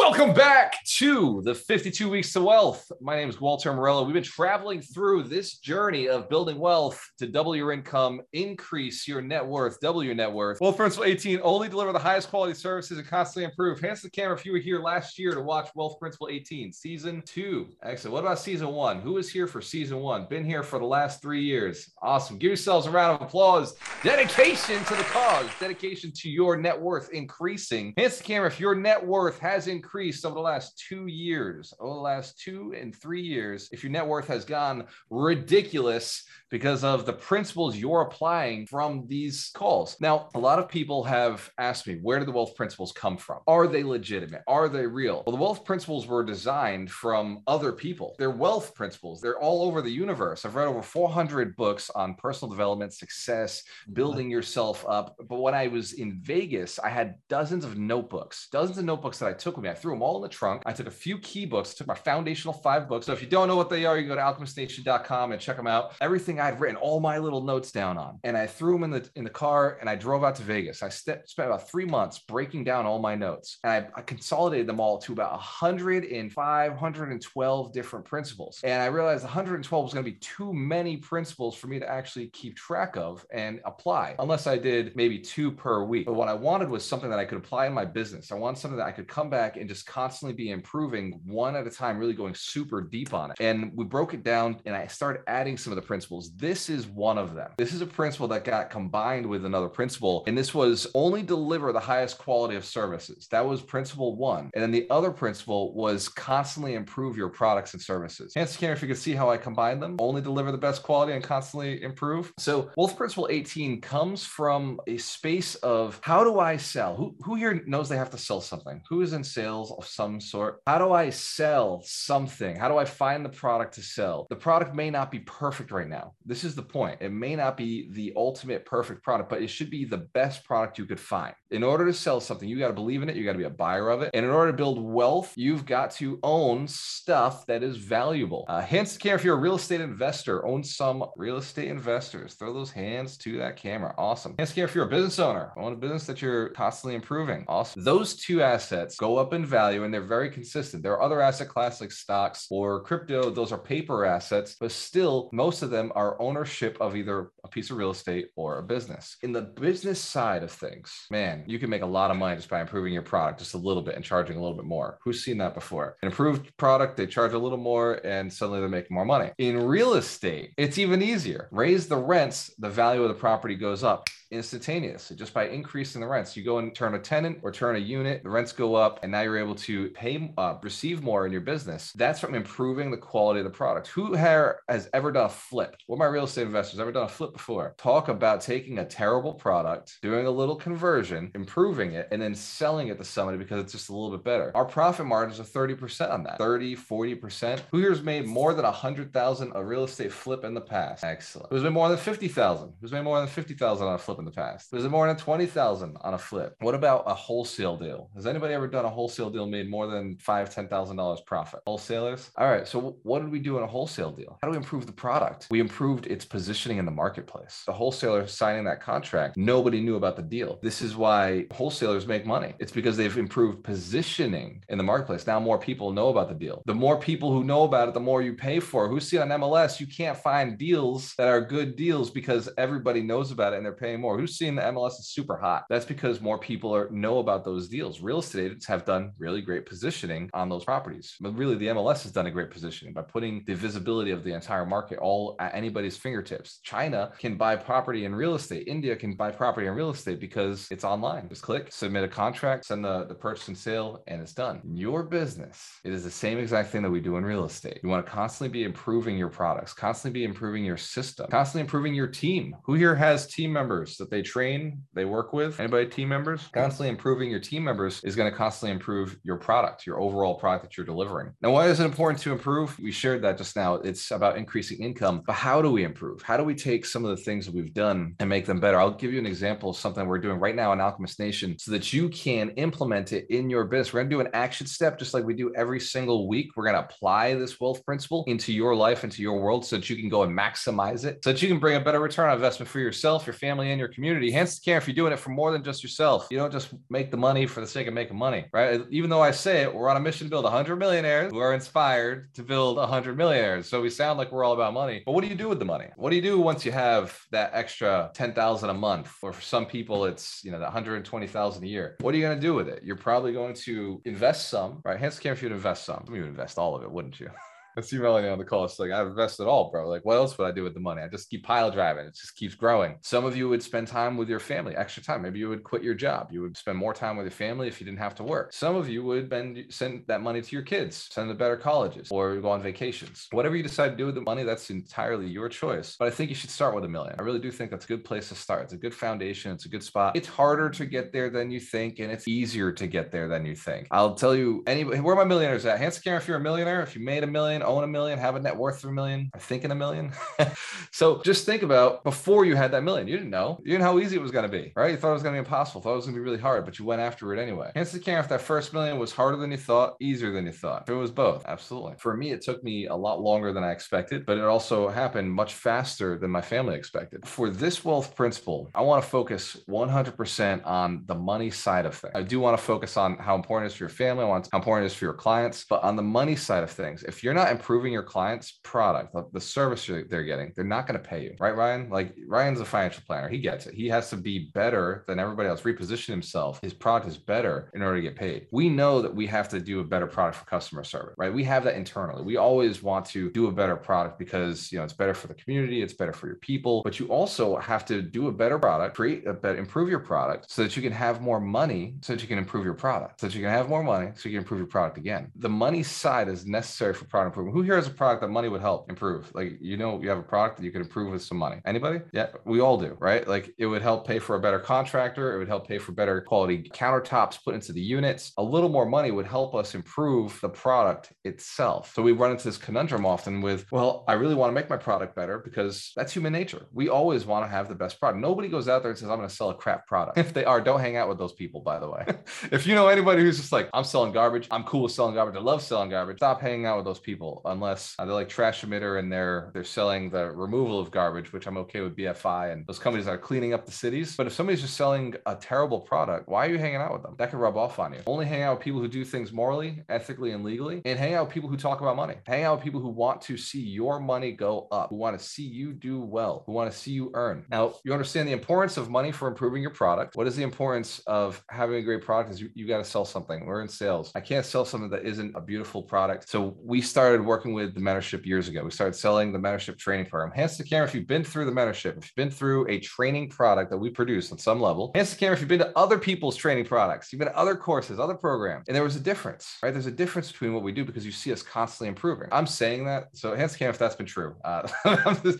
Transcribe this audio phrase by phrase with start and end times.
[0.00, 2.90] Welcome back to the 52 Weeks to Wealth.
[3.02, 4.02] My name is Walter Morello.
[4.02, 9.20] We've been traveling through this journey of building wealth to double your income, increase your
[9.20, 10.58] net worth, double your net worth.
[10.58, 13.78] Wealth Principle 18 only deliver the highest quality services and constantly improve.
[13.78, 16.72] Hands to the camera if you were here last year to watch Wealth Principle 18,
[16.72, 17.68] season two.
[17.82, 18.14] Excellent.
[18.14, 19.02] What about season one?
[19.02, 20.26] Who is here for season one?
[20.30, 21.92] Been here for the last three years.
[22.00, 22.38] Awesome.
[22.38, 23.76] Give yourselves a round of applause.
[24.02, 27.92] Dedication to the cause, dedication to your net worth increasing.
[27.98, 29.89] Hands to the camera if your net worth has increased
[30.24, 34.06] over the last two years, over the last two and three years, if your net
[34.06, 39.96] worth has gone ridiculous because of the principles you're applying from these calls.
[40.00, 43.38] Now, a lot of people have asked me, where do the wealth principles come from?
[43.46, 44.42] Are they legitimate?
[44.46, 45.22] Are they real?
[45.26, 48.16] Well, the wealth principles were designed from other people.
[48.18, 49.20] They're wealth principles.
[49.20, 50.44] They're all over the universe.
[50.44, 53.94] I've read over 400 books on personal development, success, mm-hmm.
[53.94, 55.16] building yourself up.
[55.28, 59.28] But when I was in Vegas, I had dozens of notebooks, dozens of notebooks that
[59.28, 59.70] I took with me.
[59.70, 60.62] I threw them all in the trunk.
[60.66, 63.06] I took a few key books, took my foundational five books.
[63.06, 65.66] So if you don't know what they are, you go to alchemistnation.com and check them
[65.66, 65.92] out.
[66.00, 69.08] Everything I'd written all my little notes down on, and I threw them in the
[69.16, 70.82] in the car, and I drove out to Vegas.
[70.82, 74.66] I st- spent about three months breaking down all my notes, and I, I consolidated
[74.66, 78.60] them all to about 105, 112 different principles.
[78.64, 82.28] And I realized 112 was going to be too many principles for me to actually
[82.28, 86.06] keep track of and apply, unless I did maybe two per week.
[86.06, 88.32] But what I wanted was something that I could apply in my business.
[88.32, 91.66] I wanted something that I could come back and just constantly be improving one at
[91.66, 93.36] a time, really going super deep on it.
[93.40, 96.29] And we broke it down, and I started adding some of the principles.
[96.36, 97.50] This is one of them.
[97.58, 100.24] This is a principle that got combined with another principle.
[100.26, 103.28] And this was only deliver the highest quality of services.
[103.30, 104.50] That was principle one.
[104.54, 108.32] And then the other principle was constantly improve your products and services.
[108.34, 111.12] Hands camera, if you can see how I combine them, only deliver the best quality
[111.12, 112.32] and constantly improve.
[112.38, 116.96] So Wealth Principle 18 comes from a space of how do I sell?
[116.96, 118.82] Who, who here knows they have to sell something?
[118.88, 120.60] Who is in sales of some sort?
[120.66, 122.56] How do I sell something?
[122.56, 124.26] How do I find the product to sell?
[124.30, 126.14] The product may not be perfect right now.
[126.24, 126.98] This is the point.
[127.00, 130.78] It may not be the ultimate perfect product, but it should be the best product
[130.78, 131.34] you could find.
[131.50, 133.16] In order to sell something, you got to believe in it.
[133.16, 134.10] You got to be a buyer of it.
[134.14, 138.44] And in order to build wealth, you've got to own stuff that is valuable.
[138.48, 142.34] Uh, hence, care if you're a real estate investor, own some real estate investors.
[142.34, 143.94] Throw those hands to that camera.
[143.98, 144.34] Awesome.
[144.38, 147.44] Hence, care if you're a business owner, own a business that you're constantly improving.
[147.48, 147.82] Awesome.
[147.82, 150.82] Those two assets go up in value and they're very consistent.
[150.82, 153.30] There are other asset classes like stocks or crypto.
[153.30, 157.70] Those are paper assets, but still, most of them are ownership of either a piece
[157.70, 159.16] of real estate or a business.
[159.22, 162.48] In the business side of things, man, you can make a lot of money just
[162.48, 164.98] by improving your product just a little bit and charging a little bit more.
[165.02, 165.96] Who's seen that before?
[166.02, 169.30] An improved product, they charge a little more and suddenly they're making more money.
[169.38, 171.48] In real estate, it's even easier.
[171.50, 176.06] Raise the rents, the value of the property goes up instantaneously just by increasing the
[176.06, 176.36] rents.
[176.36, 179.10] You go and turn a tenant or turn a unit, the rents go up, and
[179.10, 181.92] now you're able to pay, uh, receive more in your business.
[181.94, 183.88] That's from improving the quality of the product.
[183.88, 185.76] Who here has ever done a flip?
[185.86, 187.74] What my real estate investors ever done a flip before?
[187.78, 192.88] Talk about taking a terrible product, doing a little conversion, improving it, and then selling
[192.88, 194.52] it to somebody because it's just a little bit better.
[194.54, 197.60] Our profit margins are 30% on that, 30, 40%.
[197.70, 201.04] Who here's made more than 100,000 a real estate flip in the past?
[201.04, 201.48] Excellent.
[201.50, 202.72] Who's made more than 50,000?
[202.80, 204.72] Who's made more than 50,000 on a flip in the past?
[204.72, 206.54] Was it more than 20,000 on a flip?
[206.60, 208.10] What about a wholesale deal?
[208.14, 211.60] Has anybody ever done a wholesale deal made more than five, ten thousand dollars profit?
[211.66, 212.30] Wholesalers?
[212.36, 212.68] All right.
[212.68, 214.38] So what did we do in a wholesale deal?
[214.40, 215.48] How do we improve the product?
[215.50, 217.64] We improved its positioning in the marketplace.
[217.66, 220.58] The wholesaler signing that contract, nobody knew about the deal.
[220.62, 222.54] This is why wholesalers make money.
[222.58, 225.26] It's because they've improved positioning in the marketplace.
[225.26, 226.62] Now more people know about the deal.
[226.66, 228.88] The more people who know about it, the more you pay for.
[228.88, 229.80] Who's seen on MLS?
[229.80, 233.72] You can't find deals that are good deals because everybody knows about it and they're
[233.72, 234.09] paying more.
[234.18, 235.64] Who's seen the MLS is super hot?
[235.68, 238.00] That's because more people are know about those deals.
[238.00, 241.14] Real estate agents have done really great positioning on those properties.
[241.20, 244.32] But really, the MLS has done a great positioning by putting the visibility of the
[244.32, 246.60] entire market all at anybody's fingertips.
[246.62, 248.66] China can buy property in real estate.
[248.66, 251.28] India can buy property in real estate because it's online.
[251.28, 254.60] Just click, submit a contract, send the, the purchase and sale, and it's done.
[254.64, 257.80] Your business, it is the same exact thing that we do in real estate.
[257.82, 261.94] You want to constantly be improving your products, constantly be improving your system, constantly improving
[261.94, 262.54] your team.
[262.64, 265.60] Who here has team members that they train, they work with?
[265.60, 266.48] Anybody team members?
[266.52, 270.64] Constantly improving your team members is going to constantly improve your product, your overall product
[270.64, 271.32] that you're delivering.
[271.40, 272.78] Now, why is it important to improve?
[272.78, 273.74] We shared that just now.
[273.76, 276.22] It's about increasing income, but how do we improve?
[276.22, 278.80] How do we take some of the things that we've done and make them better?
[278.80, 281.70] I'll give you an example of something we're doing right now in Alchemist Nation so
[281.70, 283.92] that you can implement it in your business.
[283.92, 286.56] We're going to do an action step just like we do every single week.
[286.56, 289.88] We're going to apply this wealth principle into your life, into your world so that
[289.90, 292.36] you can go and maximize it, so that you can bring a better return on
[292.36, 294.30] investment for yourself, your family, and your community.
[294.30, 296.28] Hence, the care if you're doing it for more than just yourself.
[296.30, 298.80] You don't just make the money for the sake of making money, right?
[298.90, 301.54] Even though I say it, we're on a mission to build 100 millionaires who are
[301.54, 303.68] inspired to build 100 millionaires.
[303.68, 305.02] So we sound like we're all about money.
[305.04, 305.86] But what do you do with the money?
[305.96, 309.12] What do you do once you have that extra 10,000 a month?
[309.22, 311.96] Or for some people, it's, you know, the 120,000 a year.
[312.00, 312.82] What are you going to do with it?
[312.82, 314.98] You're probably going to invest some, right?
[314.98, 316.04] Hence, the care if you'd invest some.
[316.08, 317.30] You would invest all of it, wouldn't you?
[317.80, 318.64] I see Melanie on the call.
[318.66, 319.88] It's like I've invested all, bro.
[319.88, 321.00] Like, what else would I do with the money?
[321.00, 322.04] I just keep pile driving.
[322.04, 322.96] It just keeps growing.
[323.00, 325.22] Some of you would spend time with your family, extra time.
[325.22, 326.28] Maybe you would quit your job.
[326.30, 328.52] You would spend more time with your family if you didn't have to work.
[328.52, 331.56] Some of you would bend, send that money to your kids, send them to better
[331.56, 333.28] colleges, or go on vacations.
[333.30, 335.96] Whatever you decide to do with the money, that's entirely your choice.
[335.98, 337.16] But I think you should start with a million.
[337.18, 338.64] I really do think that's a good place to start.
[338.64, 339.52] It's a good foundation.
[339.52, 340.16] It's a good spot.
[340.16, 343.46] It's harder to get there than you think, and it's easier to get there than
[343.46, 343.88] you think.
[343.90, 345.78] I'll tell you, anybody, where are my millionaires at?
[345.78, 348.36] Hands camera if you're a millionaire, if you made a million, own a million, have
[348.36, 350.12] a net worth of a million, or thinking a million.
[350.90, 353.06] so just think about before you had that million.
[353.08, 353.58] You didn't know.
[353.60, 354.90] You didn't know how easy it was going to be, right?
[354.90, 355.80] You thought it was going to be impossible.
[355.80, 357.70] Thought it was going to be really hard, but you went after it anyway.
[357.74, 360.52] Hence the care if that first million was harder than you thought, easier than you
[360.52, 360.88] thought.
[360.88, 361.94] It was both, absolutely.
[361.98, 365.32] For me, it took me a lot longer than I expected, but it also happened
[365.32, 367.26] much faster than my family expected.
[367.26, 372.12] For this wealth principle, I want to focus 100% on the money side of things.
[372.14, 374.48] I do want to focus on how important it is for your family, I want
[374.52, 377.22] how important it is for your clients, but on the money side of things, if
[377.22, 381.24] you're not improving your clients' product, the service they're getting, they're not going to pay
[381.24, 381.88] you, right, Ryan?
[381.90, 383.28] Like Ryan's a financial planner.
[383.28, 383.74] He gets it.
[383.74, 386.60] He has to be better than everybody else, reposition himself.
[386.62, 388.46] His product is better in order to get paid.
[388.52, 391.32] We know that we have to do a better product for customer service, right?
[391.32, 392.22] We have that internally.
[392.22, 395.34] We always want to do a better product because, you know, it's better for the
[395.34, 398.96] community, it's better for your people, but you also have to do a better product,
[398.96, 402.22] create a better, improve your product so that you can have more money so that
[402.22, 404.42] you can improve your product, so that you can have more money so you can
[404.42, 405.30] improve your product again.
[405.36, 407.54] The money side is necessary for product improvement.
[407.54, 409.30] Who here has a product that money would help improve?
[409.34, 411.60] Like, you know, you have a product that you can improve with some money.
[411.64, 412.00] Anybody?
[412.12, 413.26] Yeah, we all do, right?
[413.26, 415.34] Like, it would help pay for a better contractor.
[415.34, 418.32] It would help pay for better quality countertops put into the units.
[418.38, 421.92] A little more money would help us improve the product itself.
[421.94, 424.76] So we run into this conundrum often with, well, I really want to make my
[424.76, 426.66] product better because that's human nature.
[426.72, 428.20] We always want to have the best product.
[428.20, 430.18] Nobody goes out there and says, I'm going to sell a crap product.
[430.30, 432.04] If they are, don't hang out with those people, by the way.
[432.52, 435.34] if you know anybody who's just like, I'm selling garbage, I'm cool with selling garbage,
[435.34, 438.62] I love selling garbage, stop hanging out with those people unless uh, they're like trash
[438.62, 442.66] emitter and they're they're selling the removal of garbage, which I'm okay with BFI and
[442.66, 444.16] those companies that are cleaning up the cities.
[444.16, 447.14] But if somebody's just selling a terrible product, why are you hanging out with them?
[447.18, 448.00] That could rub off on you.
[448.06, 451.26] Only hang out with people who do things morally, ethically, and legally, and hang out
[451.26, 452.14] with people who talk about money.
[452.26, 455.24] Hang out with people who want to see your money go up, who want to
[455.24, 457.44] see you do well, who want to see you earn.
[457.50, 460.16] Now, you understand the importance of money for improving your product.
[460.16, 462.32] What is the importance of having a great product?
[462.32, 463.46] Is you, you got to sell something.
[463.46, 464.12] We're in sales.
[464.14, 466.28] I can't sell something that isn't a beautiful product.
[466.28, 468.64] So we started working with the mentorship years ago.
[468.64, 470.32] We started selling the mentorship training program.
[470.32, 473.28] Hands to camera if you've been through the mentorship, if you've been through a training
[473.28, 474.90] product that we produce on some level.
[474.94, 477.56] Hands to camera if you've been to other people's training products, you've been to other
[477.56, 479.72] courses, other programs, and there was a difference, right?
[479.72, 482.28] There's a difference between what we do because you see us constantly improving.
[482.32, 483.08] I'm saying that.
[483.12, 484.36] So hands to camera if that's been true.
[484.44, 484.68] Uh,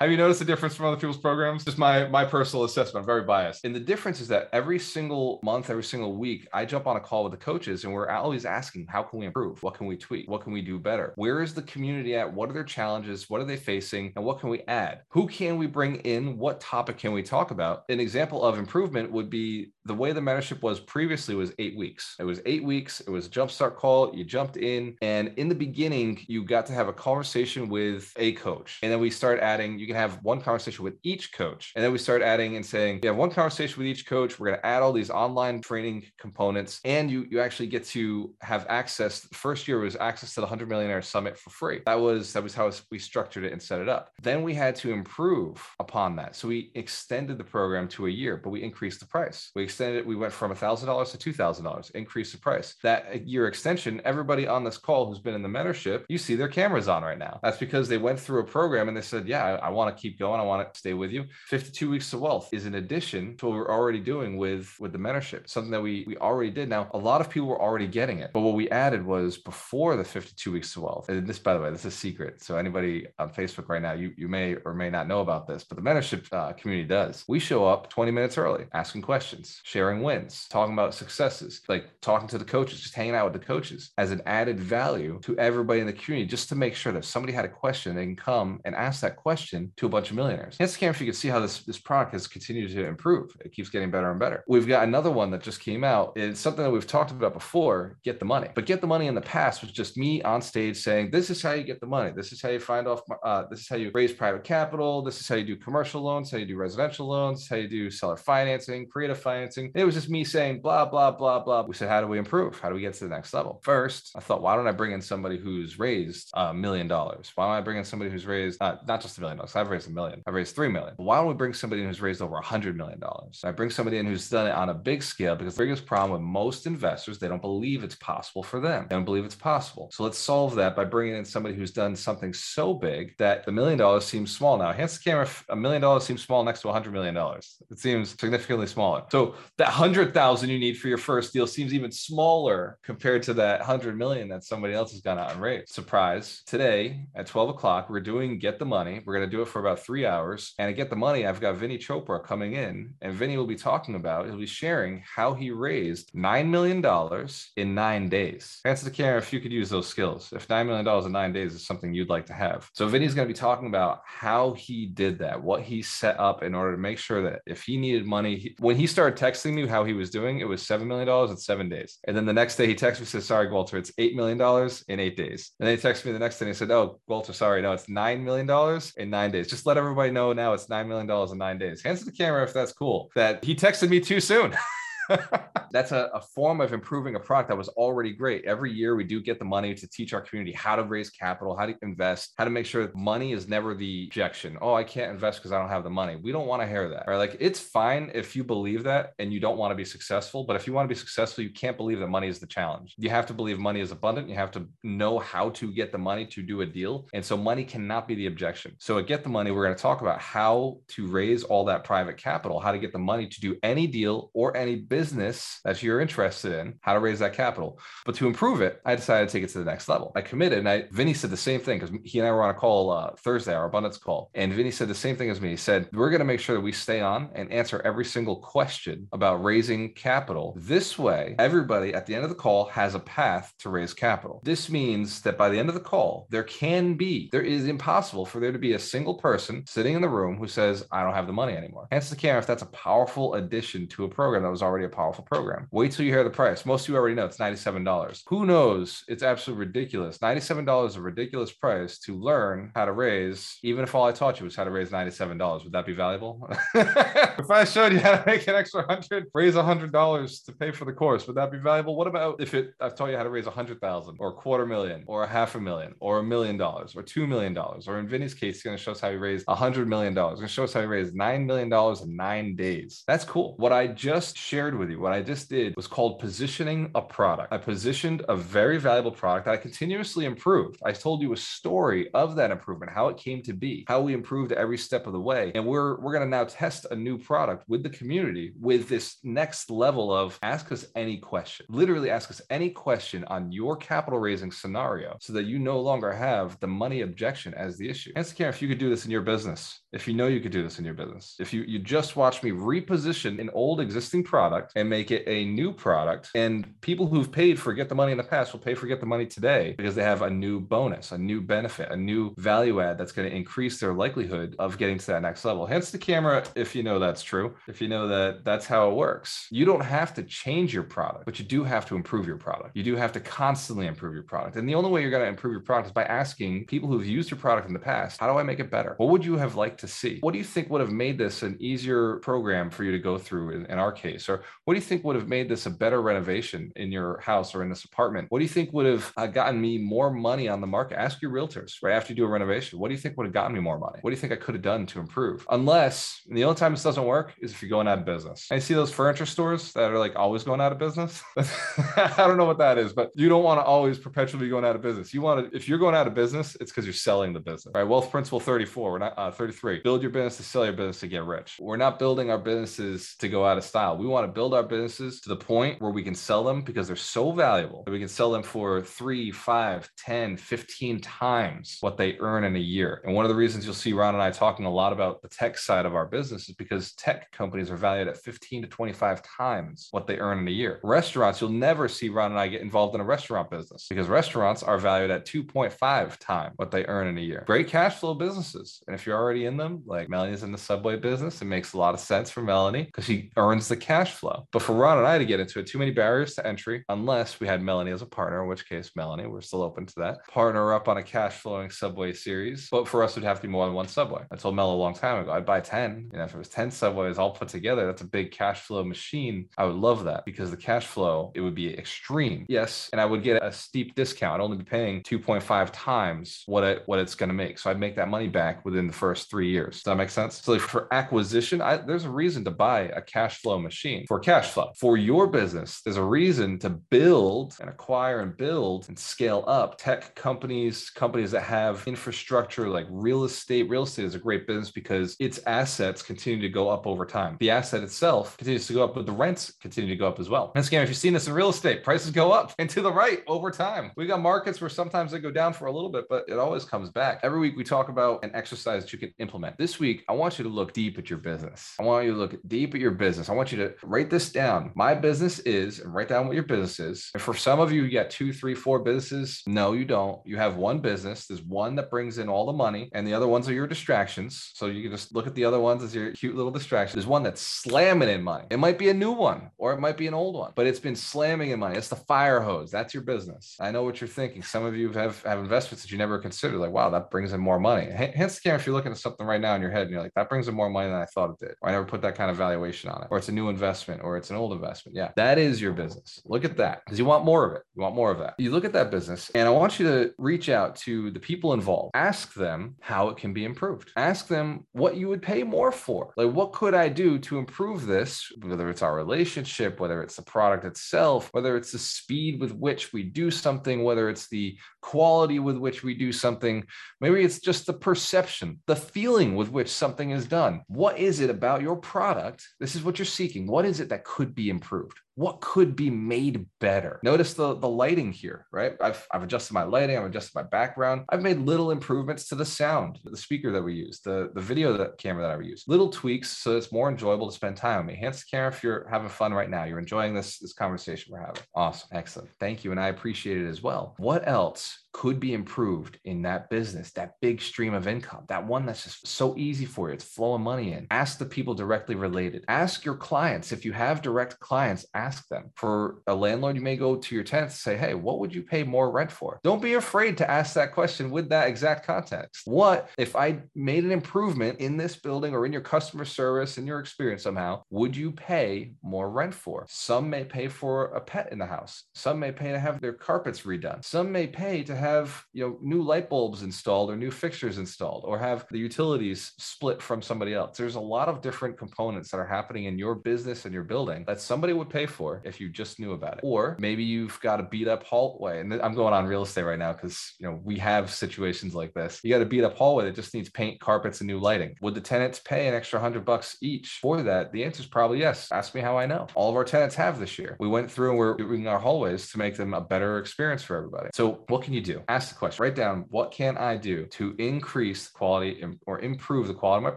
[0.00, 1.64] have you noticed a difference from other people's programs?
[1.64, 3.02] Just my my personal assessment.
[3.02, 3.64] I'm very biased.
[3.64, 7.00] And the difference is that every single month, every single week, I jump on a
[7.00, 9.62] call with the coaches and we're always asking, how can we improve?
[9.62, 10.28] What can we tweak?
[10.28, 11.12] What can we do better?
[11.16, 12.32] Where is the community at?
[12.32, 13.28] What are their challenges?
[13.28, 14.12] What are they facing?
[14.16, 15.02] And what can we add?
[15.10, 16.38] Who can we bring in?
[16.38, 17.84] What topic can we talk about?
[17.88, 22.16] An example of improvement would be the way the mentorship was previously was eight weeks.
[22.18, 23.00] It was eight weeks.
[23.00, 24.14] It was a jumpstart call.
[24.14, 28.32] You jumped in, and in the beginning, you got to have a conversation with a
[28.32, 29.78] coach, and then we start adding.
[29.78, 33.00] You can have one conversation with each coach, and then we start adding and saying,
[33.02, 34.38] you have one conversation with each coach.
[34.38, 38.34] We're going to add all these online training components, and you you actually get to
[38.42, 39.26] have access.
[39.32, 41.80] First year was access to the Hundred Millionaire Summit for free.
[41.86, 44.10] That was that was how we structured it and set it up.
[44.22, 48.36] Then we had to improve upon that, so we extended the program to a year,
[48.36, 49.50] but we increased the price.
[49.54, 50.06] We extended it.
[50.06, 52.74] We went from $1,000 to $2,000, increased the price.
[52.82, 56.48] That year extension, everybody on this call who's been in the mentorship, you see their
[56.48, 57.38] cameras on right now.
[57.42, 60.00] That's because they went through a program and they said, Yeah, I, I want to
[60.00, 60.40] keep going.
[60.40, 61.26] I want to stay with you.
[61.46, 64.98] 52 weeks of wealth is an addition to what we're already doing with, with the
[64.98, 66.68] mentorship, something that we, we already did.
[66.68, 69.96] Now, a lot of people were already getting it, but what we added was before
[69.96, 71.08] the 52 weeks of wealth.
[71.08, 72.42] And this, by the way, this is a secret.
[72.42, 75.62] So anybody on Facebook right now, you, you may or may not know about this,
[75.62, 77.24] but the mentorship uh, community does.
[77.28, 82.28] We show up 20 minutes early asking questions sharing wins, talking about successes, like talking
[82.28, 85.80] to the coaches, just hanging out with the coaches as an added value to everybody
[85.80, 88.16] in the community, just to make sure that if somebody had a question, they can
[88.16, 90.56] come and ask that question to a bunch of millionaires.
[90.58, 93.68] Instagram, if you can see how this, this product has continued to improve, it keeps
[93.68, 94.44] getting better and better.
[94.48, 96.12] We've got another one that just came out.
[96.16, 98.48] It's something that we've talked about before get the money.
[98.54, 101.42] But get the money in the past was just me on stage saying, This is
[101.42, 102.12] how you get the money.
[102.14, 105.02] This is how you find off, uh, this is how you raise private capital.
[105.02, 107.90] This is how you do commercial loans, how you do residential loans, how you do
[107.90, 109.49] seller financing, creative financing.
[109.56, 111.62] It was just me saying, blah, blah, blah, blah.
[111.62, 112.58] We said, How do we improve?
[112.58, 113.60] How do we get to the next level?
[113.62, 117.32] First, I thought, why don't I bring in somebody who's raised a million dollars?
[117.34, 119.56] Why don't I bring in somebody who's raised uh, not just a million dollars?
[119.56, 120.94] I've raised a million, I've raised three million.
[120.96, 123.40] Why don't we bring somebody in who's raised over a hundred million dollars?
[123.44, 126.12] I bring somebody in who's done it on a big scale because the biggest problem
[126.12, 128.86] with most investors, they don't believe it's possible for them.
[128.88, 129.90] They don't believe it's possible.
[129.92, 133.52] So let's solve that by bringing in somebody who's done something so big that the
[133.52, 134.72] million dollars seems small now.
[134.72, 137.56] Hands the camera, a million dollars seems small next to a hundred million dollars.
[137.70, 139.02] It seems significantly smaller.
[139.10, 143.34] So that hundred thousand you need for your first deal seems even smaller compared to
[143.34, 145.70] that hundred million that somebody else has gone out and raised.
[145.70, 146.42] Surprise!
[146.46, 149.00] Today at twelve o'clock, we're doing Get the Money.
[149.04, 150.54] We're going to do it for about three hours.
[150.58, 153.56] And to Get the Money, I've got Vinney Chopra coming in, and Vinney will be
[153.56, 154.26] talking about.
[154.26, 158.60] He'll be sharing how he raised nine million dollars in nine days.
[158.64, 160.32] Answer the camera if you could use those skills.
[160.32, 162.68] If nine million dollars in nine days is something you'd like to have.
[162.74, 166.42] So Vinney's going to be talking about how he did that, what he set up
[166.42, 169.54] in order to make sure that if he needed money, he, when he started texting
[169.54, 171.98] me how he was doing, it was seven million dollars in seven days.
[172.06, 174.84] And then the next day he texted me said, "Sorry, Walter, it's eight million dollars
[174.88, 177.00] in eight days." And then he texted me the next day and he said, "Oh,
[177.06, 179.48] Walter, sorry, no, it's nine million dollars in nine days.
[179.48, 182.12] Just let everybody know now it's nine million dollars in nine days." Hands to the
[182.12, 183.10] camera if that's cool.
[183.14, 184.54] That he texted me too soon.
[185.72, 188.44] That's a, a, form of improving a product that was already great.
[188.44, 191.56] Every year we do get the money to teach our community how to raise capital,
[191.56, 194.58] how to invest, how to make sure money is never the objection.
[194.60, 196.16] Oh, I can't invest because I don't have the money.
[196.16, 197.04] We don't want to hear that.
[197.06, 197.16] Right?
[197.16, 200.56] Like it's fine if you believe that and you don't want to be successful, but
[200.56, 202.94] if you want to be successful, you can't believe that money is the challenge.
[202.98, 204.28] You have to believe money is abundant.
[204.28, 207.06] You have to know how to get the money to do a deal.
[207.12, 208.74] And so money cannot be the objection.
[208.78, 211.84] So at Get the Money, we're going to talk about how to raise all that
[211.84, 215.82] private capital, how to get the money to do any deal or any business that
[215.82, 217.78] you're interested in, how to raise that capital.
[218.04, 220.12] But to improve it, I decided to take it to the next level.
[220.14, 222.50] I committed, and I Vinney said the same thing because he and I were on
[222.50, 225.50] a call uh, Thursday, our abundance call, and Vinney said the same thing as me.
[225.50, 228.36] He said we're going to make sure that we stay on and answer every single
[228.36, 230.54] question about raising capital.
[230.56, 234.40] This way, everybody at the end of the call has a path to raise capital.
[234.44, 238.26] This means that by the end of the call, there can be, there is impossible
[238.26, 241.14] for there to be a single person sitting in the room who says, I don't
[241.14, 241.88] have the money anymore.
[241.90, 244.88] Hence the camera, if that's a powerful addition to a program that was already a
[244.88, 245.66] powerful program.
[245.70, 246.64] Wait till you hear the price.
[246.64, 248.22] Most of you already know it's $97.
[248.28, 249.04] Who knows?
[249.08, 250.18] It's absolutely ridiculous.
[250.18, 254.40] $97 is a ridiculous price to learn how to raise, even if all I taught
[254.40, 255.64] you was how to raise $97.
[255.64, 256.48] Would that be valuable?
[256.74, 260.84] if I showed you how to make an extra 100, raise $100 to pay for
[260.84, 261.96] the course, would that be valuable?
[261.96, 265.04] What about if it I've taught you how to raise 100,000 or a quarter million
[265.06, 268.08] or a half a million or a million dollars or 2 million dollars or in
[268.08, 270.38] Vinney's case, he's going to show us how he raised 100 million dollars.
[270.38, 273.02] He's going to show us how he raised 9 million dollars in 9 days.
[273.06, 273.54] That's cool.
[273.56, 277.52] What I just shared with you, what I just did was called positioning a product.
[277.52, 280.80] I positioned a very valuable product that I continuously improved.
[280.84, 284.14] I told you a story of that improvement, how it came to be, how we
[284.14, 285.52] improved every step of the way.
[285.54, 289.16] And we're we're going to now test a new product with the community with this
[289.22, 291.66] next level of ask us any question.
[291.68, 296.12] Literally ask us any question on your capital raising scenario so that you no longer
[296.12, 298.12] have the money objection as the issue.
[298.16, 300.52] Answer care if you could do this in your business, if you know you could
[300.52, 304.22] do this in your business, if you you just watch me reposition an old existing
[304.24, 308.12] product and make it a new product and people who've paid for get the money
[308.12, 310.60] in the past will pay for get the money today because they have a new
[310.60, 314.78] bonus, a new benefit, a new value add that's going to increase their likelihood of
[314.78, 315.66] getting to that next level.
[315.66, 318.94] Hence the camera if you know that's true, if you know that that's how it
[318.94, 319.48] works.
[319.50, 322.76] You don't have to change your product, but you do have to improve your product.
[322.76, 324.56] You do have to constantly improve your product.
[324.56, 327.06] And the only way you're going to improve your product is by asking people who've
[327.06, 328.94] used your product in the past, how do I make it better?
[328.96, 330.18] What would you have liked to see?
[330.20, 333.18] What do you think would have made this an easier program for you to go
[333.18, 334.28] through in, in our case?
[334.28, 337.54] Or what do you think would have made this a better renovation in your house
[337.54, 338.26] or in this apartment?
[338.30, 340.98] What do you think would have uh, gotten me more money on the market?
[340.98, 342.78] Ask your realtors right after you do a renovation.
[342.78, 343.98] What do you think would have gotten me more money?
[344.02, 345.46] What do you think I could have done to improve?
[345.50, 348.46] Unless the only time this doesn't work is if you're going out of business.
[348.50, 351.22] I see those furniture stores that are like always going out of business.
[351.36, 354.64] I don't know what that is, but you don't want to always perpetually be going
[354.64, 355.14] out of business.
[355.14, 357.72] You want to, if you're going out of business, it's because you're selling the business,
[357.74, 357.84] right?
[357.84, 359.80] Wealth principle 34, we're not uh, 33.
[359.82, 361.56] Build your business to sell your business to get rich.
[361.60, 363.96] We're not building our businesses to go out of style.
[363.96, 366.86] We want to build our businesses to the point where we can sell them because
[366.86, 371.96] they're so valuable that we can sell them for three, five, 10, 15 times what
[371.96, 373.02] they earn in a year.
[373.04, 375.28] And one of the reasons you'll see Ron and I talking a lot about the
[375.28, 379.22] tech side of our business is because tech companies are valued at 15 to 25
[379.22, 380.80] times what they earn in a year.
[380.82, 384.62] Restaurants, you'll never see Ron and I get involved in a restaurant business because restaurants
[384.62, 387.44] are valued at 2.5 times what they earn in a year.
[387.46, 388.82] Great cash flow businesses.
[388.86, 391.78] And if you're already in them, like Melanie's in the Subway business, it makes a
[391.78, 394.29] lot of sense for Melanie because she earns the cash flow.
[394.52, 397.40] But for Ron and I to get into it, too many barriers to entry, unless
[397.40, 400.26] we had Melanie as a partner, in which case, Melanie, we're still open to that.
[400.28, 402.68] Partner up on a cash flowing Subway series.
[402.70, 404.22] But for us, it would have to be more than one Subway.
[404.30, 406.10] I told Mel a long time ago, I'd buy 10.
[406.12, 408.84] You know, if it was 10 Subways all put together, that's a big cash flow
[408.84, 409.48] machine.
[409.58, 412.46] I would love that because the cash flow, it would be extreme.
[412.48, 412.88] Yes.
[412.92, 414.40] And I would get a steep discount.
[414.40, 417.58] I'd only be paying 2.5 times what it what it's going to make.
[417.58, 419.76] So I'd make that money back within the first three years.
[419.76, 420.42] Does that make sense?
[420.42, 424.50] So for acquisition, I, there's a reason to buy a cash flow machine for cash
[424.50, 424.72] flow.
[424.76, 429.78] For your business, there's a reason to build and acquire and build and scale up
[429.78, 433.68] tech companies, companies that have infrastructure like real estate.
[433.68, 437.36] Real estate is a great business because its assets continue to go up over time.
[437.40, 440.28] The asset itself continues to go up, but the rents continue to go up as
[440.28, 440.52] well.
[440.54, 442.92] And scam, if you've seen this in real estate, prices go up and to the
[442.92, 443.92] right over time.
[443.96, 446.64] We got markets where sometimes they go down for a little bit, but it always
[446.64, 447.20] comes back.
[447.22, 449.58] Every week we talk about an exercise that you can implement.
[449.58, 451.74] This week, I want you to look deep at your business.
[451.78, 453.28] I want you to look deep at your business.
[453.28, 453.74] I want you to
[454.10, 454.72] this down.
[454.74, 457.10] My business is, and write down what your business is.
[457.14, 459.42] And for some of you, you got two, three, four businesses.
[459.46, 460.20] No, you don't.
[460.26, 461.26] You have one business.
[461.26, 464.50] There's one that brings in all the money, and the other ones are your distractions.
[464.54, 466.96] So you can just look at the other ones as your cute little distraction.
[466.96, 468.46] There's one that's slamming in money.
[468.50, 470.80] It might be a new one or it might be an old one, but it's
[470.80, 471.76] been slamming in money.
[471.76, 472.70] It's the fire hose.
[472.70, 473.56] That's your business.
[473.60, 474.42] I know what you're thinking.
[474.42, 476.58] Some of you have, have investments that you never considered.
[476.58, 477.90] Like, wow, that brings in more money.
[477.90, 480.02] Hence the camera if you're looking at something right now in your head and you're
[480.02, 481.54] like, that brings in more money than I thought it did.
[481.60, 483.08] Or I never put that kind of valuation on it.
[483.10, 484.96] Or it's a new investment or it's an old investment.
[484.96, 486.20] Yeah, that is your business.
[486.24, 487.62] Look at that because you want more of it.
[487.74, 488.34] You want more of that.
[488.38, 491.52] You look at that business and I want you to reach out to the people
[491.52, 491.90] involved.
[491.94, 493.90] Ask them how it can be improved.
[493.96, 496.12] Ask them what you would pay more for.
[496.16, 498.30] Like, what could I do to improve this?
[498.42, 502.92] Whether it's our relationship, whether it's the product itself, whether it's the speed with which
[502.92, 506.64] we do something, whether it's the quality with which we do something.
[507.00, 510.62] Maybe it's just the perception, the feeling with which something is done.
[510.68, 512.46] What is it about your product?
[512.58, 513.46] This is what you're seeking.
[513.46, 514.98] What is it that could be improved?
[515.20, 516.98] What could be made better?
[517.02, 518.72] Notice the, the lighting here, right?
[518.80, 521.04] I've, I've adjusted my lighting, I've adjusted my background.
[521.10, 524.78] I've made little improvements to the sound, the speaker that we use, the, the video
[524.78, 527.94] that camera that I use, little tweaks so it's more enjoyable to spend time with
[527.94, 528.00] me.
[528.00, 531.20] Hence the camera if you're having fun right now, you're enjoying this, this conversation we're
[531.20, 531.42] having.
[531.54, 531.90] Awesome.
[531.92, 532.30] Excellent.
[532.40, 532.70] Thank you.
[532.70, 533.96] And I appreciate it as well.
[533.98, 538.66] What else could be improved in that business, that big stream of income, that one
[538.66, 539.94] that's just so easy for you.
[539.94, 540.86] It's flowing money in.
[540.90, 542.44] Ask the people directly related.
[542.48, 543.52] Ask your clients.
[543.52, 545.50] If you have direct clients, ask them.
[545.56, 548.42] For a landlord, you may go to your tenants and say, hey, what would you
[548.42, 549.40] pay more rent for?
[549.42, 552.42] Don't be afraid to ask that question with that exact context.
[552.46, 556.66] What if I made an improvement in this building or in your customer service, in
[556.66, 559.66] your experience somehow, would you pay more rent for?
[559.68, 561.84] Some may pay for a pet in the house.
[561.94, 563.84] Some may pay to have their carpets redone.
[563.84, 568.04] Some may pay to have you know new light bulbs installed or new fixtures installed
[568.06, 572.18] or have the utilities split from somebody else there's a lot of different components that
[572.18, 575.48] are happening in your business and your building that somebody would pay for if you
[575.48, 576.20] just knew about it.
[576.22, 579.58] Or maybe you've got a beat up hallway and i'm going on real estate right
[579.58, 582.00] now because you know we have situations like this.
[582.02, 584.56] You got a beat up hallway that just needs paint carpets and new lighting.
[584.60, 587.32] Would the tenants pay an extra hundred bucks each for that?
[587.32, 588.30] The answer is probably yes.
[588.32, 589.06] Ask me how i know.
[589.14, 590.36] All of our tenants have this year.
[590.38, 593.56] We went through and we're doing our hallways to make them a better experience for
[593.56, 593.90] everybody.
[593.94, 594.82] So what can you do?
[594.88, 599.28] Ask the question, write down what can I do to increase the quality or improve
[599.28, 599.76] the quality of my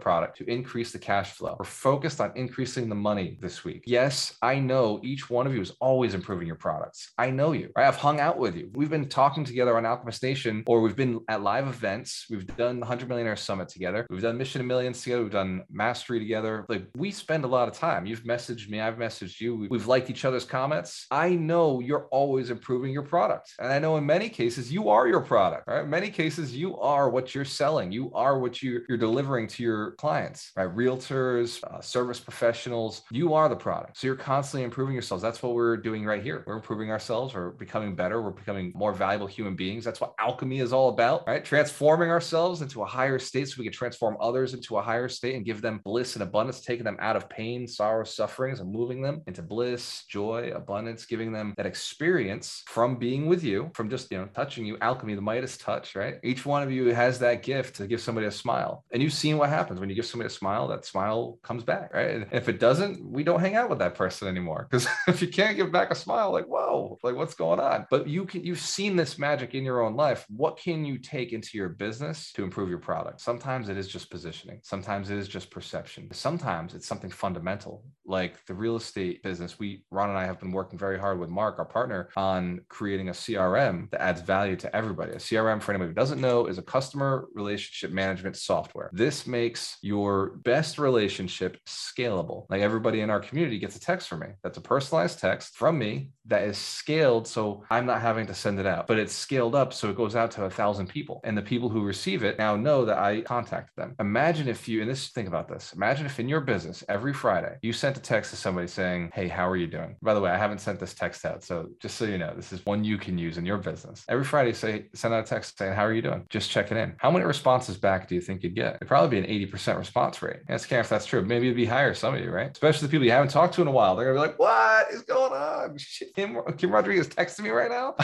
[0.00, 1.56] product to increase the cash flow.
[1.58, 3.84] We're focused on increasing the money this week.
[3.86, 7.12] Yes, I know each one of you is always improving your products.
[7.18, 7.70] I know you.
[7.76, 7.86] Right?
[7.86, 8.70] I've hung out with you.
[8.74, 12.26] We've been talking together on Alchemist Nation, or we've been at live events.
[12.30, 14.06] We've done the 100 Millionaire Summit together.
[14.10, 15.22] We've done Mission of Millions together.
[15.22, 16.64] We've done Mastery together.
[16.68, 18.06] Like we spend a lot of time.
[18.06, 18.80] You've messaged me.
[18.80, 19.66] I've messaged you.
[19.70, 21.06] We've liked each other's comments.
[21.10, 23.54] I know you're always improving your product.
[23.58, 25.84] And I know in many cases you are your product, right?
[25.84, 27.92] In many cases, you are what you're selling.
[27.92, 30.68] You are what you, you're delivering to your clients, right?
[30.74, 33.98] Realtors, uh, service professionals, you are the product.
[33.98, 35.22] So you're constantly improving improving yourselves.
[35.22, 36.44] That's what we're doing right here.
[36.46, 37.34] We're improving ourselves.
[37.34, 38.22] We're becoming better.
[38.22, 39.84] We're becoming more valuable human beings.
[39.84, 41.44] That's what alchemy is all about, right?
[41.44, 45.34] Transforming ourselves into a higher state so we can transform others into a higher state
[45.34, 49.02] and give them bliss and abundance, taking them out of pain, sorrow, sufferings, and moving
[49.02, 54.10] them into bliss, joy, abundance, giving them that experience from being with you, from just,
[54.10, 56.16] you know, touching you, alchemy, the Midas touch, right?
[56.22, 58.84] Each one of you has that gift to give somebody a smile.
[58.92, 61.92] And you've seen what happens when you give somebody a smile, that smile comes back,
[61.92, 62.10] right?
[62.10, 64.66] And if it doesn't, we don't hang out with that person anymore.
[64.70, 67.86] Because if you can't give back a smile, like, whoa, like what's going on?
[67.90, 70.24] But you can, you've seen this magic in your own life.
[70.28, 73.20] What can you take into your business to improve your product?
[73.20, 74.60] Sometimes it is just positioning.
[74.62, 76.08] Sometimes it is just perception.
[76.12, 79.58] Sometimes it's something fundamental, like the real estate business.
[79.58, 83.08] We, Ron and I have been working very hard with Mark, our partner, on creating
[83.08, 85.12] a CRM that adds value to everybody.
[85.12, 88.90] A CRM, for anybody who doesn't know, is a customer relationship management software.
[88.92, 92.46] This makes your best relationship scalable.
[92.50, 94.28] Like everybody in our community gets a text from me.
[94.42, 98.58] That's a personalized text from me that is scaled so I'm not having to send
[98.58, 101.20] it out, but it's scaled up so it goes out to a thousand people.
[101.24, 103.94] And the people who receive it now know that I contacted them.
[104.00, 105.72] Imagine if you, and this, think about this.
[105.74, 109.28] Imagine if in your business every Friday you sent a text to somebody saying, Hey,
[109.28, 109.96] how are you doing?
[110.02, 111.42] By the way, I haven't sent this text out.
[111.42, 114.04] So just so you know, this is one you can use in your business.
[114.08, 116.26] Every Friday, say, send out a text saying, How are you doing?
[116.28, 116.94] Just checking in.
[116.98, 118.76] How many responses back do you think you'd get?
[118.76, 120.40] It'd probably be an 80% response rate.
[120.48, 121.24] Ask Karen if that's true.
[121.24, 122.50] Maybe it'd be higher, some of you, right?
[122.50, 123.96] Especially the people you haven't talked to in a while.
[123.96, 125.76] They're gonna be like, What is going on?
[126.14, 127.94] Kim, Kim Rodriguez texting me right now.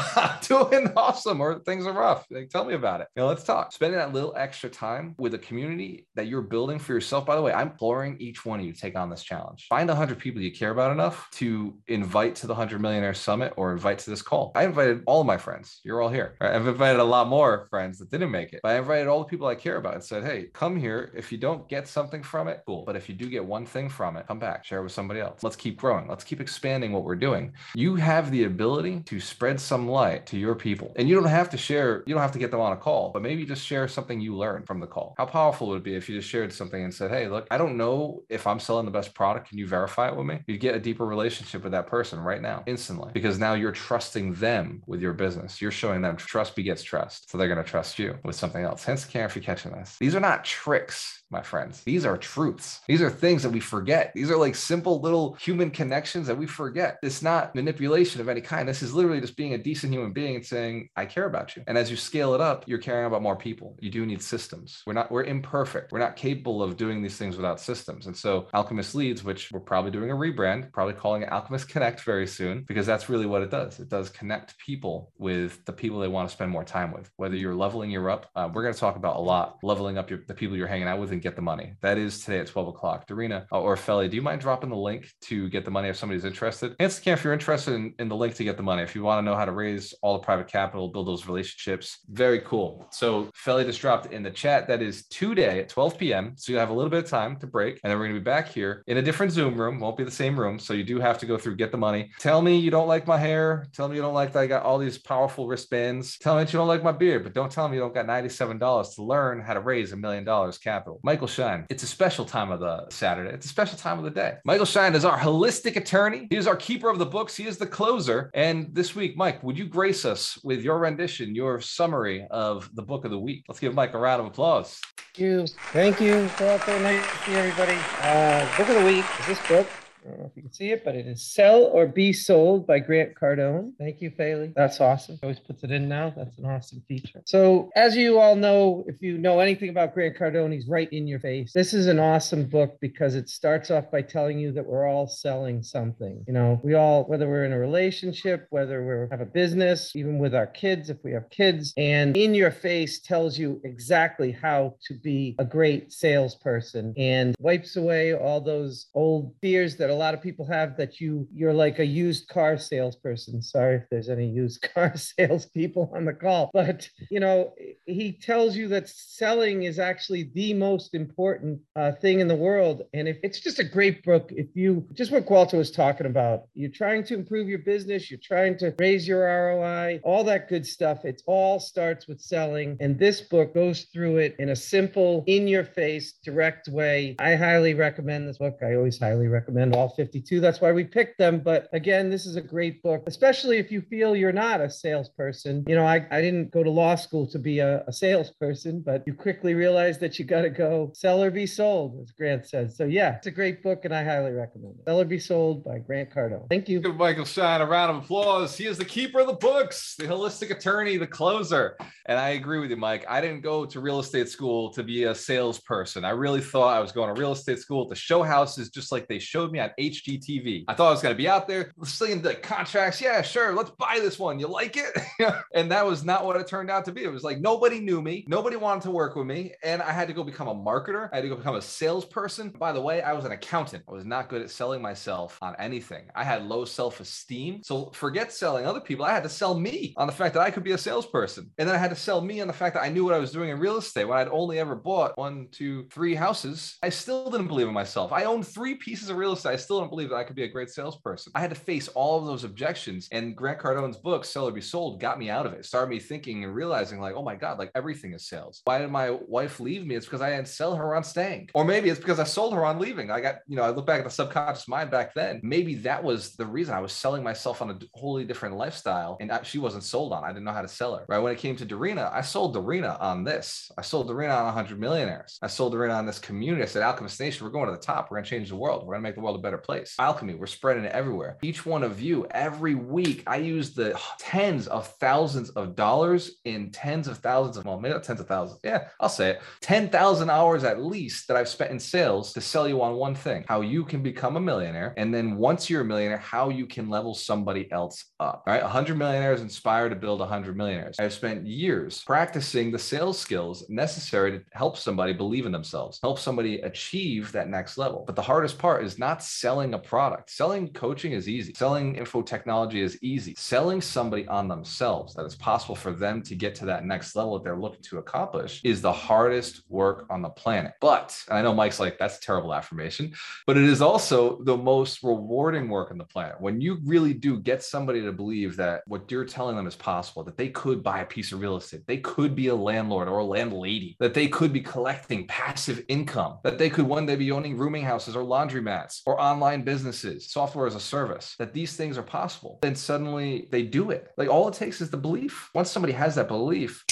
[0.42, 2.26] Doing awesome, or things are rough.
[2.30, 3.08] Like, tell me about it.
[3.16, 3.72] You know, let's talk.
[3.72, 7.26] Spending that little extra time with a community that you're building for yourself.
[7.26, 9.66] By the way, I'm imploring each one of you to take on this challenge.
[9.68, 13.72] Find 100 people you care about enough to invite to the 100 Millionaire Summit or
[13.72, 14.52] invite to this call.
[14.54, 15.80] I invited all of my friends.
[15.84, 16.36] You're all here.
[16.40, 16.54] Right?
[16.54, 19.24] I've invited a lot more friends that didn't make it, but I invited all the
[19.26, 21.12] people I care about and said, Hey, come here.
[21.14, 22.84] If you don't get something from it, cool.
[22.84, 25.42] But if you do get one thing from it, come back, share with somebody else.
[25.42, 26.08] Let's keep growing.
[26.08, 27.52] Let's keep expanding what we're doing.
[27.74, 30.92] You have the ability to spread some light to your people.
[30.96, 33.10] And you don't have to share, you don't have to get them on a call,
[33.10, 35.14] but maybe just share something you learned from the call.
[35.16, 37.58] How powerful would it be if you just shared something and said, Hey, look, I
[37.58, 39.48] don't know if I'm selling the best product.
[39.48, 40.40] Can you verify it with me?
[40.46, 44.34] You'd get a deeper relationship with that person right now, instantly, because now you're trusting
[44.34, 45.62] them with your business.
[45.62, 47.30] You're showing them trust begets trust.
[47.30, 48.84] So they're going to trust you with something else.
[48.84, 49.96] Hence, care if you're catching this.
[49.98, 51.82] These are not tricks my friends.
[51.82, 52.80] These are truths.
[52.88, 54.12] These are things that we forget.
[54.14, 56.98] These are like simple little human connections that we forget.
[57.02, 58.68] It's not manipulation of any kind.
[58.68, 61.62] This is literally just being a decent human being and saying, I care about you.
[61.66, 63.76] And as you scale it up, you're caring about more people.
[63.80, 64.82] You do need systems.
[64.86, 65.92] We're not, we're imperfect.
[65.92, 68.06] We're not capable of doing these things without systems.
[68.06, 72.00] And so Alchemist Leads, which we're probably doing a rebrand, probably calling it Alchemist Connect
[72.00, 73.78] very soon, because that's really what it does.
[73.78, 77.36] It does connect people with the people they want to spend more time with, whether
[77.36, 78.30] you're leveling you up.
[78.34, 80.88] Uh, we're going to talk about a lot leveling up your, the people you're hanging
[80.88, 81.74] out with and get the money.
[81.82, 83.06] That is today at 12 o'clock.
[83.06, 85.96] Dorina uh, or Feli, do you mind dropping the link to get the money if
[85.96, 86.74] somebody's interested?
[86.80, 88.82] Answer if you're interested in, in the link to get the money.
[88.82, 91.98] If you want to know how to raise all the private capital, build those relationships,
[92.08, 92.86] very cool.
[92.90, 94.66] So Feli just dropped in the chat.
[94.66, 96.32] That is today at 12 p.m.
[96.36, 98.20] So you have a little bit of time to break, and then we're going to
[98.20, 99.78] be back here in a different Zoom room.
[99.78, 102.10] Won't be the same room, so you do have to go through get the money.
[102.18, 103.66] Tell me you don't like my hair.
[103.74, 106.18] Tell me you don't like that I got all these powerful wristbands.
[106.18, 108.06] Tell me that you don't like my beard, but don't tell me you don't got
[108.06, 111.00] $97 to learn how to raise a million dollars capital.
[111.10, 113.30] Michael Shine, it's a special time of the Saturday.
[113.30, 114.34] It's a special time of the day.
[114.44, 116.28] Michael Shine is our holistic attorney.
[116.30, 117.34] He is our keeper of the books.
[117.34, 118.30] He is the closer.
[118.32, 122.82] And this week, Mike, would you grace us with your rendition, your summary of the
[122.82, 123.44] book of the week?
[123.48, 124.80] Let's give Mike a round of applause.
[124.96, 125.46] Thank you.
[125.72, 126.14] Thank you.
[126.38, 127.76] Nice to everybody.
[128.02, 129.66] Uh, book of the week is this book.
[130.04, 132.66] I don't know if you can see it, but it is Sell or Be Sold
[132.66, 133.72] by Grant Cardone.
[133.78, 134.52] Thank you, Faley.
[134.56, 135.16] That's awesome.
[135.16, 136.12] He always puts it in now.
[136.16, 137.22] That's an awesome feature.
[137.26, 141.06] So, as you all know, if you know anything about Grant Cardone, he's right in
[141.06, 141.52] your face.
[141.52, 145.06] This is an awesome book because it starts off by telling you that we're all
[145.06, 146.24] selling something.
[146.26, 150.18] You know, we all, whether we're in a relationship, whether we have a business, even
[150.18, 154.76] with our kids, if we have kids, and in your face tells you exactly how
[154.86, 160.14] to be a great salesperson and wipes away all those old fears that a lot
[160.14, 163.42] of people have that you you're like a used car salesperson.
[163.42, 167.52] Sorry if there's any used car salespeople on the call, but you know
[167.86, 172.82] he tells you that selling is actually the most important uh, thing in the world,
[172.94, 176.44] and if it's just a great book, if you just what Walter was talking about,
[176.54, 180.66] you're trying to improve your business, you're trying to raise your ROI, all that good
[180.66, 181.04] stuff.
[181.04, 185.48] It all starts with selling, and this book goes through it in a simple, in
[185.48, 187.16] your face, direct way.
[187.18, 188.58] I highly recommend this book.
[188.62, 190.40] I always highly recommend all 52.
[190.40, 191.40] That's why we picked them.
[191.40, 195.64] But again, this is a great book, especially if you feel you're not a salesperson.
[195.66, 199.02] You know, I, I didn't go to law school to be a, a salesperson, but
[199.06, 202.72] you quickly realize that you got to go sell or be sold, as Grant said.
[202.72, 204.84] So yeah, it's a great book and I highly recommend it.
[204.84, 206.48] Sell or Be Sold by Grant Cardone.
[206.50, 206.80] Thank you.
[206.80, 208.56] Give Michael Shine a round of applause.
[208.56, 211.76] He is the keeper of the books, the holistic attorney, the closer.
[212.06, 213.06] And I agree with you, Mike.
[213.08, 216.04] I didn't go to real estate school to be a salesperson.
[216.04, 219.06] I really thought I was going to real estate school to show houses just like
[219.06, 220.64] they showed me on HGTV.
[220.68, 223.00] I thought I was going to be out there seeing the contracts.
[223.00, 223.54] Yeah, sure.
[223.54, 224.38] Let's buy this one.
[224.38, 225.34] You like it?
[225.54, 227.04] and that was not what it turned out to be.
[227.04, 228.24] It was like nobody knew me.
[228.28, 229.52] Nobody wanted to work with me.
[229.62, 231.08] And I had to go become a marketer.
[231.12, 232.50] I had to go become a salesperson.
[232.50, 233.84] By the way, I was an accountant.
[233.88, 236.04] I was not good at selling myself on anything.
[236.14, 237.62] I had low self esteem.
[237.62, 239.04] So forget selling other people.
[239.04, 241.50] I had to sell me on the fact that I could be a salesperson.
[241.58, 243.18] And then I had to sell me on the fact that I knew what I
[243.18, 246.78] was doing in real estate when I'd only ever bought one, two, three houses.
[246.82, 248.12] I still didn't believe in myself.
[248.12, 249.52] I owned three pieces of real estate.
[249.52, 251.32] I still don't believe that I could be a great salesperson.
[251.34, 253.08] I had to face all of those objections.
[253.12, 255.64] And Grant Cardone's book, Sell or Be Sold, got me out of it.
[255.64, 258.60] Started me thinking and realizing, like, oh my God, like everything is sales.
[258.64, 259.94] Why did my wife leave me?
[259.94, 261.50] It's because I didn't sell her on staying.
[261.54, 263.10] Or maybe it's because I sold her on leaving.
[263.10, 265.40] I got, you know, I look back at the subconscious mind back then.
[265.42, 269.30] Maybe that was the reason I was selling myself on a wholly different lifestyle and
[269.42, 270.24] she wasn't sold on.
[270.24, 271.04] I didn't know how to sell her.
[271.08, 271.18] Right.
[271.18, 273.70] When it came to Dorina, I sold Dorina on this.
[273.76, 275.38] I sold Dorina on 100 millionaires.
[275.42, 276.62] I sold Dorina on this community.
[276.62, 278.10] I said, Alchemist Nation, we're going to the top.
[278.10, 278.82] We're going to change the world.
[278.82, 279.94] We're going to make the world a better place.
[279.98, 281.38] Alchemy, we're spreading it everywhere.
[281.42, 286.70] Each one of you, every week, I use the tens of thousands of dollars in
[286.70, 288.60] tens of thousands of, well, maybe not tens of thousands.
[288.64, 289.42] Yeah, I'll say it.
[289.60, 293.44] 10,000 hours at least that I've spent in sales to sell you on one thing
[293.48, 294.94] how you can become a millionaire.
[294.96, 298.44] And then once you're a millionaire, how you can level somebody else up.
[298.46, 298.62] All right.
[298.62, 300.96] 100 millionaires inspire to build 100 millionaires.
[300.98, 306.18] I've spent years practicing the sales skills necessary to help somebody believe in themselves, help
[306.18, 308.04] somebody achieve that next level.
[308.06, 310.30] But the hardest part is not selling a product.
[310.30, 313.34] Selling coaching is easy, selling info technology is easy.
[313.38, 317.34] Selling somebody on themselves that it's possible for them to get to that next level
[317.34, 320.72] that they're looking to accomplish is the hardest work on the planet.
[320.80, 323.14] But I know Mike's like, that's a terrible affirmation,
[323.46, 326.40] but it is also the most rewarding work on the planet.
[326.40, 330.22] When you really do get somebody to believe that what you're telling them is possible,
[330.24, 333.18] that they could buy a piece of real estate, they could be a landlord or
[333.18, 337.32] a landlady, that they could be collecting passive income, that they could one day be
[337.32, 341.96] owning rooming houses or laundromats or online businesses, software as a service, that these things
[341.96, 344.10] are possible, then suddenly they do it.
[344.16, 345.50] Like all it takes is the belief.
[345.54, 346.84] Once somebody has that belief,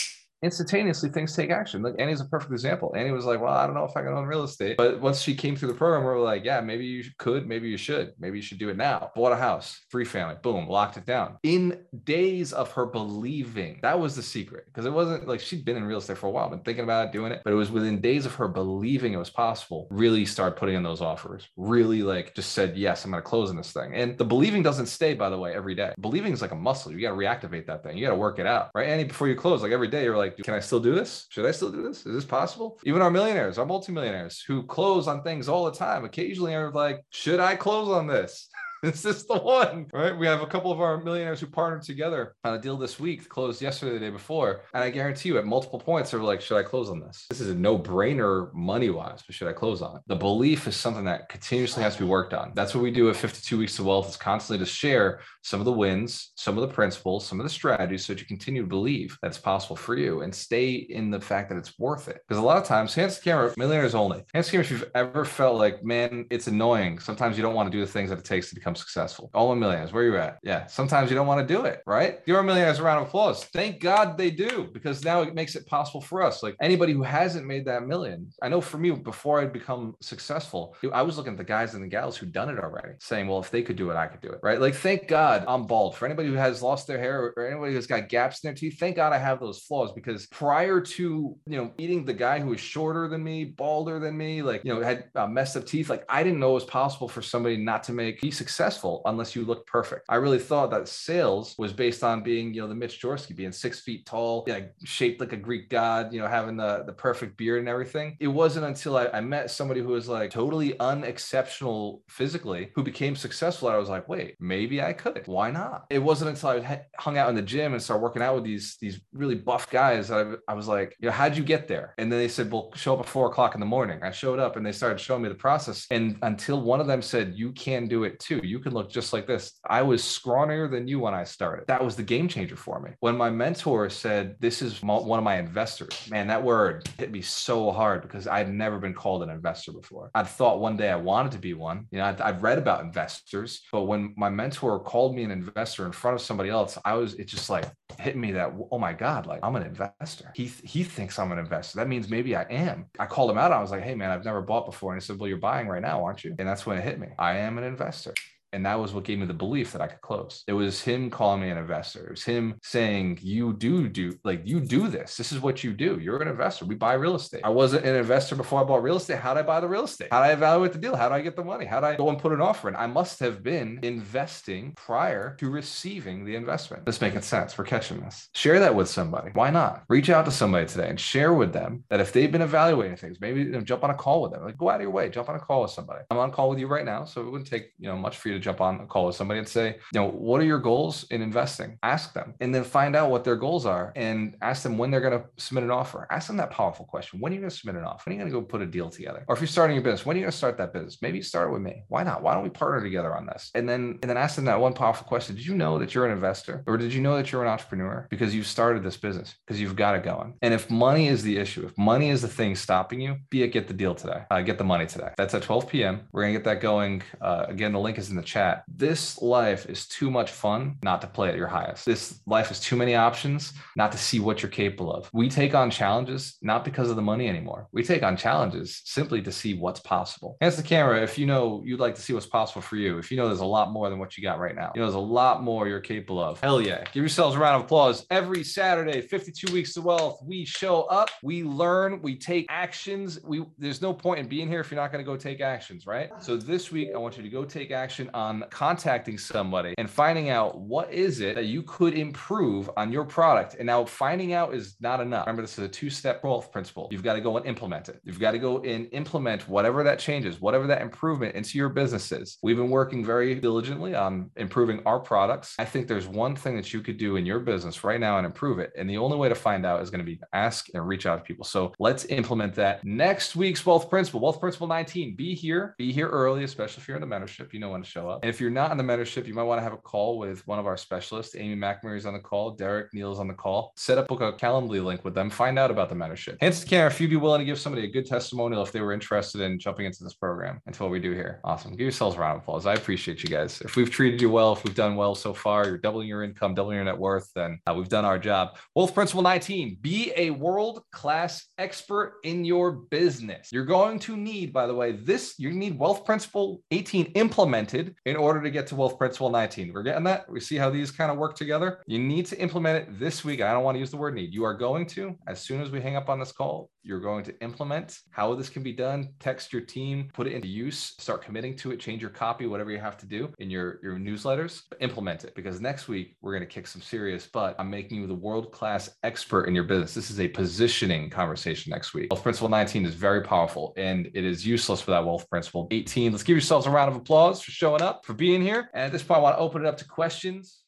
[0.42, 1.82] instantaneously things take action.
[1.82, 2.94] Like Annie's a perfect example.
[2.96, 4.76] Annie was like, Well, I don't know if I can own real estate.
[4.76, 7.68] But once she came through the program, we are like, Yeah, maybe you could, maybe
[7.68, 9.10] you should, maybe you should do it now.
[9.14, 11.38] Bought a house, free family, boom, locked it down.
[11.42, 14.66] In days of her believing, that was the secret.
[14.66, 17.06] Because it wasn't like she'd been in real estate for a while, been thinking about
[17.06, 20.24] it, doing it, but it was within days of her believing it was possible, really
[20.24, 23.72] start putting in those offers, really like just said, Yes, I'm gonna close on this
[23.72, 23.94] thing.
[23.94, 25.92] And the believing doesn't stay, by the way, every day.
[26.00, 26.92] Believing is like a muscle.
[26.92, 27.96] You got to reactivate that thing.
[27.96, 28.88] You got to work it out, right?
[28.88, 31.26] Annie, before you close, like every day, you're like, Can I still do this?
[31.30, 32.06] Should I still do this?
[32.06, 32.78] Is this possible?
[32.84, 37.04] Even our millionaires, our multimillionaires who close on things all the time, occasionally are like,
[37.10, 38.48] should I close on this?
[38.82, 39.86] is this the one?
[39.92, 40.16] Right?
[40.16, 43.28] We have a couple of our millionaires who partnered together on a deal this week,
[43.28, 44.62] closed yesterday, the day before.
[44.72, 47.26] And I guarantee you, at multiple points, they're like, should I close on this?
[47.28, 50.02] This is a no brainer money wise, but should I close on it?
[50.06, 52.52] The belief is something that continuously has to be worked on.
[52.54, 55.64] That's what we do at 52 Weeks of Wealth, is constantly to share some of
[55.64, 58.68] the wins, some of the principles, some of the strategies so that you continue to
[58.68, 62.20] believe that it's possible for you and stay in the fact that it's worth it.
[62.28, 64.24] Because a lot of times, hands to camera, millionaires only.
[64.32, 66.98] Hands to camera, if you've ever felt like, man, it's annoying.
[66.98, 69.30] Sometimes you don't want to do the things that it takes to become successful.
[69.34, 70.38] All in millionaires, where you at?
[70.42, 70.66] Yeah.
[70.66, 72.24] Sometimes you don't want to do it, right?
[72.26, 73.44] Give our millionaires a round of applause.
[73.44, 76.42] Thank God they do, because now it makes it possible for us.
[76.42, 80.76] Like anybody who hasn't made that million, I know for me, before I'd become successful,
[80.92, 83.38] I was looking at the guys and the gals who'd done it already, saying, well,
[83.38, 84.60] if they could do it, I could do it, right?
[84.60, 85.96] Like, thank God I'm bald.
[85.96, 88.78] For anybody who has lost their hair or anybody who's got gaps in their teeth,
[88.78, 92.50] thank God I have those flaws because prior to, you know, meeting the guy who
[92.50, 95.88] was shorter than me, balder than me, like, you know, had uh, messed up teeth,
[95.88, 98.57] like I didn't know it was possible for somebody not to make, be successful
[99.04, 100.06] unless you look perfect.
[100.08, 103.52] I really thought that sales was based on being, you know, the Mitch Jorsky, being
[103.52, 106.92] six feet tall, you know, shaped like a Greek god, you know, having the, the
[106.92, 108.16] perfect beard and everything.
[108.20, 113.16] It wasn't until I, I met somebody who was like totally unexceptional physically, who became
[113.16, 113.68] successful.
[113.68, 115.22] I was like, wait, maybe I could.
[115.26, 115.86] Why not?
[115.90, 118.76] It wasn't until I hung out in the gym and started working out with these,
[118.80, 121.94] these really buff guys that I, I was like, you know, how'd you get there?
[121.98, 124.02] And then they said, well, show up at four o'clock in the morning.
[124.02, 125.86] I showed up and they started showing me the process.
[125.90, 129.12] And until one of them said, you can do it too, you can look just
[129.12, 129.58] like this.
[129.68, 131.66] I was scrawnier than you when I started.
[131.68, 132.90] That was the game changer for me.
[133.00, 137.22] When my mentor said, This is one of my investors, man, that word hit me
[137.22, 140.10] so hard because I'd never been called an investor before.
[140.14, 141.86] I'd thought one day I wanted to be one.
[141.90, 145.86] You know, I'd, I'd read about investors, but when my mentor called me an investor
[145.86, 147.66] in front of somebody else, I was, it just like
[147.98, 150.32] hit me that, oh my God, like I'm an investor.
[150.34, 151.78] He, he thinks I'm an investor.
[151.78, 152.86] That means maybe I am.
[152.98, 153.52] I called him out.
[153.52, 154.92] I was like, Hey man, I've never bought before.
[154.92, 156.34] And he said, Well, you're buying right now, aren't you?
[156.38, 157.08] And that's when it hit me.
[157.18, 158.14] I am an investor.
[158.52, 160.44] And that was what gave me the belief that I could close.
[160.46, 162.06] It was him calling me an investor.
[162.06, 165.16] It was him saying, You do do, like, you do this.
[165.16, 165.98] This is what you do.
[166.00, 166.64] You're an investor.
[166.64, 167.42] We buy real estate.
[167.44, 169.18] I wasn't an investor before I bought real estate.
[169.18, 170.08] How did I buy the real estate?
[170.10, 170.96] How did I evaluate the deal?
[170.96, 171.66] How do I get the money?
[171.66, 172.76] How do I go and put an offer in?
[172.76, 176.86] I must have been investing prior to receiving the investment.
[176.86, 177.56] This making sense.
[177.56, 178.28] We're catching this.
[178.34, 179.30] Share that with somebody.
[179.34, 179.84] Why not?
[179.88, 183.20] Reach out to somebody today and share with them that if they've been evaluating things,
[183.20, 184.44] maybe you know, jump on a call with them.
[184.44, 186.04] Like, go out of your way, jump on a call with somebody.
[186.10, 187.04] I'm on call with you right now.
[187.04, 189.16] So it wouldn't take, you know, much for you to jump on a call with
[189.16, 191.78] somebody and say, you know, what are your goals in investing?
[191.82, 195.00] Ask them and then find out what their goals are and ask them when they're
[195.00, 196.06] going to submit an offer.
[196.10, 197.20] Ask them that powerful question.
[197.20, 198.02] When are you going to submit an offer?
[198.06, 199.24] When are you going to go put a deal together?
[199.28, 200.98] Or if you're starting your business, when are you going to start that business?
[201.02, 201.82] Maybe start with me.
[201.88, 202.22] Why not?
[202.22, 203.50] Why don't we partner together on this?
[203.54, 205.36] And then, and then ask them that one powerful question.
[205.36, 208.06] Did you know that you're an investor or did you know that you're an entrepreneur
[208.10, 210.34] because you've started this business because you've got it going?
[210.42, 213.48] And if money is the issue, if money is the thing stopping you, be it
[213.48, 215.10] get the deal today, uh, get the money today.
[215.16, 216.08] That's at 12 p.m.
[216.12, 217.02] We're going to get that going.
[217.20, 218.64] Uh, again, the link is in the chat.
[218.68, 221.84] This life is too much fun not to play at your highest.
[221.84, 225.10] This life is too many options not to see what you're capable of.
[225.12, 227.68] We take on challenges not because of the money anymore.
[227.72, 230.36] We take on challenges simply to see what's possible.
[230.40, 232.98] Hands the camera if you know you'd like to see what's possible for you.
[232.98, 234.72] If you know there's a lot more than what you got right now.
[234.74, 236.40] You know there's a lot more you're capable of.
[236.40, 236.84] Hell yeah.
[236.92, 238.06] Give yourselves a round of applause.
[238.10, 243.18] Every Saturday, 52 weeks to wealth, we show up, we learn, we take actions.
[243.24, 245.86] We there's no point in being here if you're not going to go take actions,
[245.86, 246.10] right?
[246.20, 250.28] So this week I want you to go take action on contacting somebody and finding
[250.28, 253.54] out what is it that you could improve on your product.
[253.54, 255.26] And now finding out is not enough.
[255.26, 256.88] Remember, this is a two-step growth principle.
[256.90, 258.00] You've got to go and implement it.
[258.02, 262.10] You've got to go and implement whatever that changes, whatever that improvement into your business
[262.10, 262.38] is.
[262.42, 265.54] We've been working very diligently on improving our products.
[265.60, 268.26] I think there's one thing that you could do in your business right now and
[268.26, 268.72] improve it.
[268.76, 271.18] And the only way to find out is going to be ask and reach out
[271.18, 271.44] to people.
[271.44, 272.84] So let's implement that.
[272.84, 275.14] Next week's wealth principle, wealth principle 19.
[275.14, 277.52] Be here, be here early, especially if you're in the mentorship.
[277.52, 278.20] You know when to show up.
[278.22, 280.46] And if you're not in the mentorship, you might want to have a call with
[280.46, 281.36] one of our specialists.
[281.36, 282.52] Amy McNamara's on the call.
[282.52, 283.72] Derek Neal's on the call.
[283.76, 285.30] Set up a Calendly link with them.
[285.30, 286.40] Find out about the mentorship.
[286.40, 288.80] Hands to camera if you'd be willing to give somebody a good testimonial if they
[288.80, 290.60] were interested in jumping into this program.
[290.66, 291.40] That's what we do here.
[291.44, 291.72] Awesome.
[291.72, 292.66] Give yourselves a round of applause.
[292.66, 293.60] I appreciate you guys.
[293.60, 296.54] If we've treated you well, if we've done well so far, you're doubling your income,
[296.54, 298.56] doubling your net worth, then uh, we've done our job.
[298.74, 303.50] Wealth Principle 19 be a world class expert in your business.
[303.52, 308.16] You're going to need, by the way, this, you need Wealth Principle 18 implemented in
[308.16, 309.72] order to get to Wealth Principle 19.
[309.72, 310.30] We're getting that.
[310.30, 311.80] We see how these kind of work together.
[311.86, 313.40] You need to implement it this week.
[313.40, 314.32] I don't want to use the word need.
[314.32, 317.22] You are going to, as soon as we hang up on this call, you're going
[317.22, 319.10] to implement how this can be done.
[319.20, 322.70] Text your team, put it into use, start committing to it, change your copy, whatever
[322.70, 326.42] you have to do in your, your newsletters, implement it because next week we're going
[326.42, 327.54] to kick some serious butt.
[327.58, 329.92] I'm making you the world class expert in your business.
[329.92, 332.10] This is a positioning conversation next week.
[332.10, 336.12] Wealth Principle 19 is very powerful and it is useless for that Wealth Principle 18.
[336.12, 338.70] Let's give yourselves a round of applause for showing up, for being here.
[338.72, 340.60] And at this point, I want to open it up to questions.